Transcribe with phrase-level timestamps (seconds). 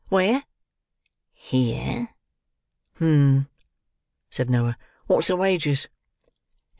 [0.09, 0.43] "Where?"
[1.31, 2.09] "Here."
[2.99, 3.47] "Um!"
[4.31, 4.75] said Noah.
[5.05, 5.89] "What's the wages?"